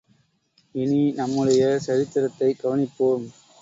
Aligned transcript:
இனி 0.75 1.11
நம்முடைய 1.11 1.79
சரித்திரத்தைக் 1.79 2.61
கவனிப்போம். 2.63 3.25